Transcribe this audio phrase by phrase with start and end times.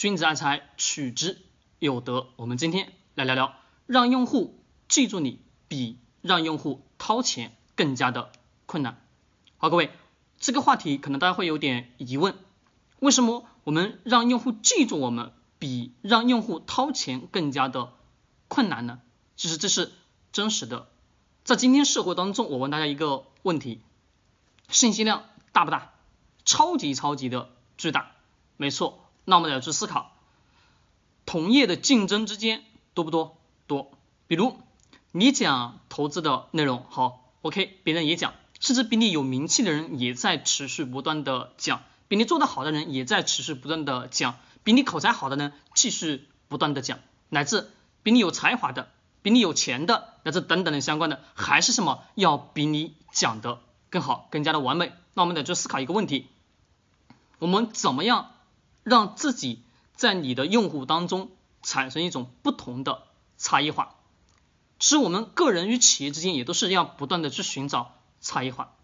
[0.00, 1.42] 君子爱财，取之
[1.78, 2.28] 有德。
[2.36, 8.32] 我们今天来聊聊，让用户记住你，比让用户掏钱更加的
[8.64, 9.06] 困难。
[9.58, 9.90] 好，各位，
[10.38, 12.34] 这个话题可能大家会有点疑问：
[12.98, 17.92] 为什么我们让用户记住我们，比让用户掏钱更加的
[18.48, 19.02] 困难呢？
[19.36, 19.92] 其实这是
[20.32, 20.88] 真实的。
[21.44, 23.82] 在今天社会当中，我问大家一个问题：
[24.70, 25.92] 信息量大不大？
[26.46, 28.12] 超级超级的巨大，
[28.56, 29.04] 没错。
[29.30, 30.12] 那我们要去思考，
[31.24, 32.64] 同业的竞争之间
[32.94, 33.38] 多不多？
[33.68, 33.92] 多。
[34.26, 34.58] 比如
[35.12, 47.70] 你讲投资的内容好，OK，别人也讲，甚至比你有名气的人也在持续不断的讲，比你做的好的人也在持续不断的讲，比你口才好的人继续不断的讲，乃至
[48.02, 48.90] 比你有才华的、
[49.22, 54.92] 比你有钱的，乃至等等的相关的，还是什么要比你讲的更好、更加的完美。
[55.14, 56.26] 那我们得去思考一个问题。
[57.38, 58.32] 我们怎么样
[58.82, 59.62] 让自己
[59.94, 61.30] 在你的用户当中
[61.62, 63.02] 产生一种不同的
[63.36, 63.96] 差异化？
[64.78, 68.74] 是我们个人与企业之间也都是要不断的去寻找差异化。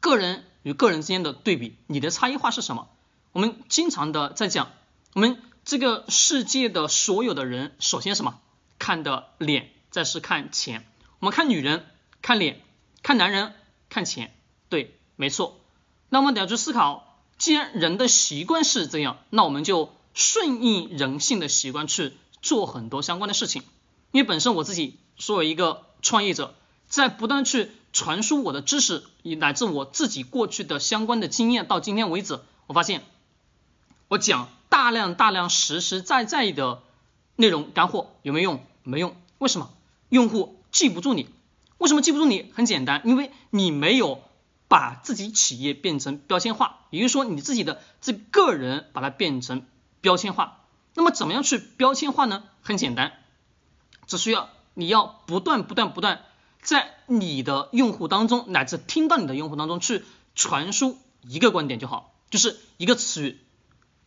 [0.00, 2.88] 个人与个人之间的对比，你的差异化是什么？
[3.32, 4.72] 我们经常的在讲，
[5.12, 8.40] 我们这个世界的所有的人，首先什么？
[8.78, 10.84] 看的脸，再是看钱。
[11.20, 11.86] 我们看女人
[12.22, 12.60] 看脸，
[13.02, 13.54] 看男人
[13.88, 14.34] 看钱。
[14.68, 15.60] 对，没错。
[16.08, 17.07] 那我们得要去思考。
[17.38, 23.62] 既然人的习惯是这样，那我们就顺应人性的习惯去做很多相关的事情。
[24.10, 26.54] 因为本身我自己作为一个创业者，
[26.88, 33.02] 在不断去传输我的知识，以乃至我自己过去的相关的经验，到今天为止，我发现
[34.08, 36.82] 我讲大量大量实实在在的
[37.36, 38.64] 内容干货有没有用？
[38.82, 39.14] 没用。
[39.38, 39.70] 为什么？
[40.08, 41.28] 用户记不住你。
[41.76, 42.50] 为什么记不住你？
[42.54, 44.22] 很简单，因为你没有。
[44.68, 49.66] 把自己企业变成标签化，也就是说你自己的这个人把它变成
[50.00, 50.60] 标签化。
[50.94, 52.44] 那么怎么样去标签化呢？
[52.62, 53.12] 很简单，
[54.06, 56.22] 只需要你要不断不断不断
[56.60, 63.40] 在你的用户当中，乃至听到你的用户当中去传输一个观点就好，就是一个词语、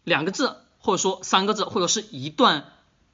[0.04, 2.66] 两个字，或者说三个字，或者是一段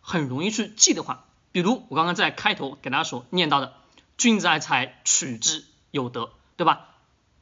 [0.01, 1.25] 很容易去记的话。
[1.51, 3.73] 比如我刚刚在开头给大家所念到的
[4.17, 6.86] “君子爱财，取之有德”，对吧？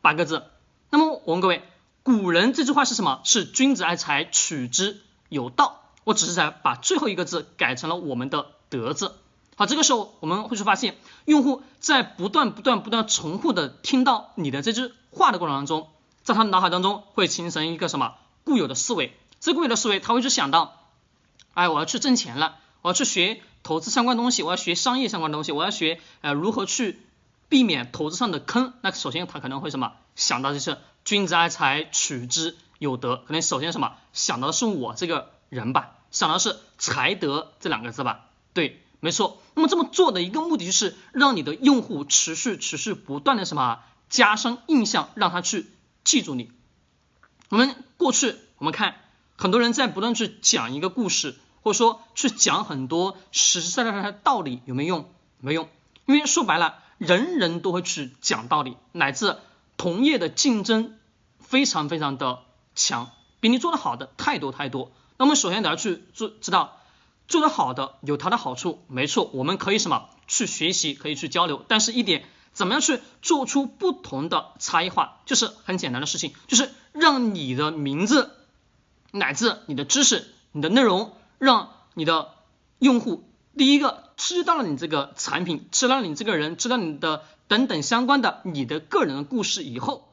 [0.06, 0.44] 八个字，
[0.92, 1.64] 那么我问各位，
[2.04, 3.22] 古人这句话是什么？
[3.24, 5.82] 是君子爱财，取之有道。
[6.04, 9.16] 我只是在把最后一个字改成了我们的德字。
[9.56, 10.96] 好，这个时候我们会去发现，
[11.26, 15.90] 用户在不断不断不断重复的听到你的这句话的过程当中，
[16.22, 19.18] 在他脑海当中会形成一个什么固有的思维？
[19.40, 20.84] 这固有的思维，他会去想到，
[21.56, 27.00] 哎，我要去挣钱了，我要去学投资相关东西，我要学商业相关的东西，我要学呃如何去。
[27.50, 39.42] 避免投资上的坑，那首先他可能会什么想到就是君子爱财，取之有德，可能首先什么想到的是我这个人吧，想到是才德这两个字吧，对，没错。
[39.54, 43.80] 那么这么做的一个目的就是让你的用户持续持续不断的什么
[44.10, 45.68] 加深印象，让他去
[46.04, 46.52] 记住你。
[47.50, 48.96] 我们过去我们看
[49.38, 55.14] 很多人在不断去讲一个故事，或者说去讲很多实实在在的道理，有没有用？
[55.40, 55.70] 没用，
[56.06, 56.80] 因为说白了。
[56.98, 59.38] 人人都会去讲道理，乃至
[59.78, 60.98] 同业的竞争
[61.40, 62.40] 非常非常的
[62.74, 64.92] 强，比你做的好的太多太多。
[65.18, 66.78] 那么首先得要去做，知道
[67.28, 71.64] 做的好的有它的好处，没错，我们可以什么去学习，可以去交流。
[71.68, 72.24] 但是一点，
[72.54, 78.32] 怎么样去做出不同的差异化，就是很简单的事情，就是让你的名字
[79.12, 82.30] 乃至你的知识、你的内容，让你的
[82.80, 83.24] 用户。
[83.58, 90.08] 第一个知道了你这个产品，知道了你这个人，知道你的等等相关的你的个人的故事以后，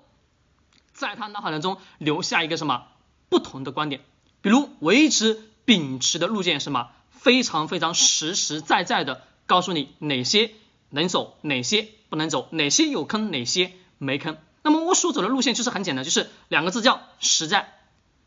[0.93, 2.87] 在他脑海当中留下一个什么
[3.29, 4.03] 不同的观点？
[4.41, 6.91] 比如我一直秉持的路线什么？
[7.11, 10.51] 非常非常实实在在的告诉你哪些
[10.91, 14.37] 能走，哪些不能走，哪些有坑，哪些没坑。
[14.65, 17.79] 那么我所走的路线就是很简单，就是两个字叫实在。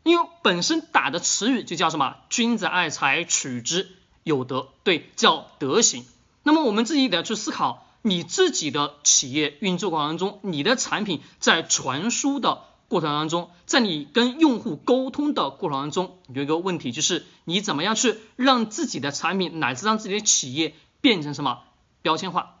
[0.02, 2.16] 因为本身打的词语就叫什么？
[2.30, 3.96] 君子爱财，取之。
[4.26, 6.04] 有德，对，叫德行。
[6.42, 21.60] 那么我们自己得去思考，你自己的企业运作过程当中，你的产品在传输的过程当中，在你跟用户沟通的过程当中，有一个问题就是，你怎么样去让自己的产品乃至让自己的企业变成什么
[22.02, 22.56] 标签化？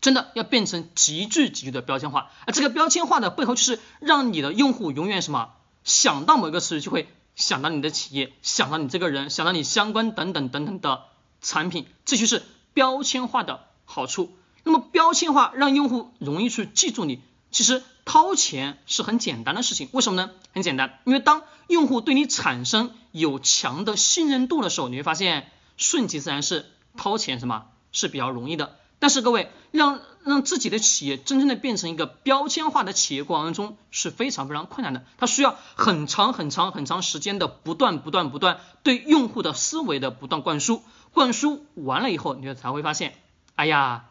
[0.00, 2.30] 真的要变成极具极具的标签化。
[2.46, 5.50] 而这个标签化的背后，就是让你的用户永远什么
[5.84, 7.08] 想到某一个词就会。
[7.38, 11.04] 想到你的企业，想到你这个人，想到你相关等等等等的
[11.40, 12.42] 产品，这就是
[12.74, 14.36] 标签化的好处。
[14.64, 20.32] 那么标签化让用户容易去记住你，其实掏钱是很简单的事情，为什么呢？
[20.52, 28.76] 很简单，因为当用户对你产生有强的信任度的时候，你会发现顺其自然是掏钱什么是比较容易的。
[28.98, 43.14] 但是各位，让让自己的企业真正的变成一个标签化的企业过程中是非常非常困难的，它需要很长很长很长时间的不断不断不断对用户的思维的不断灌输，灌输完了以后，你就才会发现，
[43.54, 44.04] 哎呀。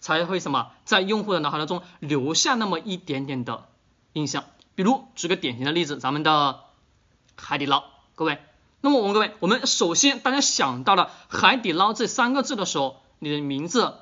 [0.00, 3.68] 才会什么在用户的脑海当中留下那么一点点的
[4.12, 4.44] 印象。
[4.74, 6.60] 比如举个典型的例子，咱们的
[7.36, 7.84] 海底捞，
[8.14, 8.38] 各位，
[8.82, 13.94] 那么我们各位，我们首先大家想到了海底捞这三个字的时候，你的名字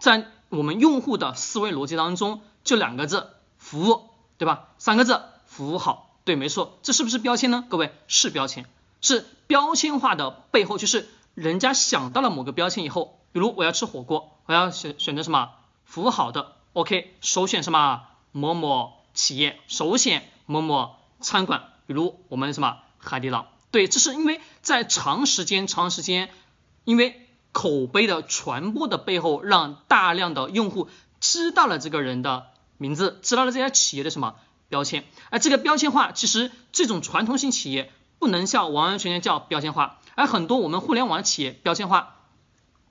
[0.00, 4.68] 在我们用户的思维逻辑当中就两个字，服务，对吧？
[4.78, 7.64] 三个字，服务好，对，没错，这是不是标签呢？
[7.68, 8.66] 各位，是标签，
[9.00, 13.18] 是标签化的背后就是人家想到了某个标签以后。
[13.32, 15.50] 比如我要吃火锅，我要选选择什么？
[15.84, 18.02] 服务好的，OK，首选什么？
[18.32, 22.78] 某某企业，首选某某餐馆，比如我们什么？
[22.98, 26.28] 海底捞，对，这是因为在长时间长时间，
[26.84, 30.88] 因为口碑的传播的背后，让大量的用户
[31.20, 32.46] 知道了这个人的
[32.78, 34.36] 名字，知道了这家企业的什么
[34.68, 42.16] 标签，而这个标签化，其实这种传统性企业不能叫完完全全叫标签化，而很多我们互联网企业标签化。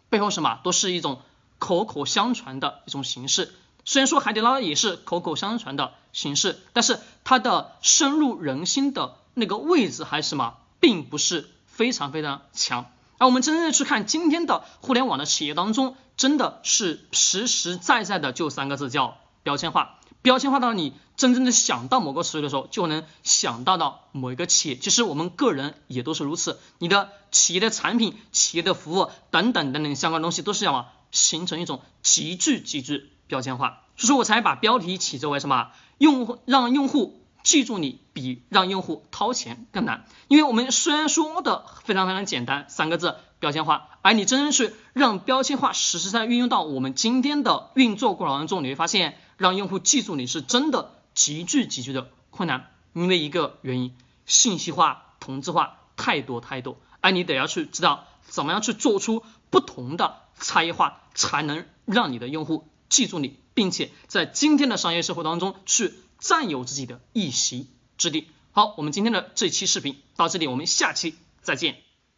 [0.09, 1.21] 背后什么都是一种
[1.59, 3.53] 口口相传的一种形式。
[3.85, 12.85] 虽然说海底捞也是口口相传的形式，但是它的深入人心的那个位置还是什么，并不是非常非常强。
[13.19, 20.00] 而我们真正的去看今天的互联网的企业当中，真的是实实在在的就三个字叫标签化。
[20.21, 24.75] 标签化到你真正的想到某个词语的时候，就能想到到某一个企业。
[24.75, 26.60] 其实我们个人也都是如此。
[26.77, 33.83] 你的企业的产品、企业的服务等等等等相关东西，都是要形成一种极致极致标签化。
[33.95, 35.71] 所以说我才把标题起作为什么？
[35.98, 37.19] 用户让用户
[37.49, 40.05] 记住你，比让用户掏钱更难。
[40.27, 49.17] 因为我们虽然说的非常非常简单，三个字标签化，而你真正去让标签化实实在在运用到我们今天的运作过程当中，你会发现。
[49.37, 67.68] 让用户记住你是真的极具极具的困难，因为一个原因，信息化、同质化太多太多，而你得要去知道怎么样去做出不同的差异化，才能让你的用户记住你，并且在今天的商业社会当中去占有自己的一席
[67.98, 68.27] 之地。
[68.51, 71.88] 好，我们今天的这期视频到这里，我们下期再见。